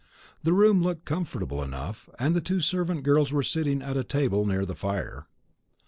[0.41, 4.47] The room looked comfortable enough, and the two servant girls were sitting at a table
[4.47, 5.27] near the fire.